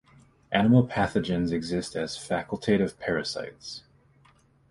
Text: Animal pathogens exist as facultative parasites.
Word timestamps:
Animal 0.51 0.87
pathogens 0.87 1.51
exist 1.51 1.95
as 1.95 2.17
facultative 2.17 2.97
parasites. 2.97 3.83